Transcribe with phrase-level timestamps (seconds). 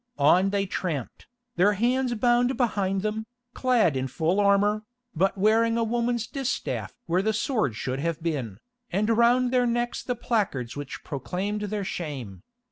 [0.17, 1.27] On they tramped,
[1.57, 4.81] their hands bound behind them, clad in full armour,
[5.13, 8.57] but wearing a woman's distaff where the sword should have been,
[8.91, 12.41] and round their necks the placards which proclaimed their shame.